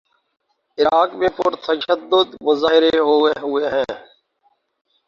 [0.77, 2.97] عراق میں پر تشدد مظاہرے
[3.41, 3.85] ہوئے ہیں۔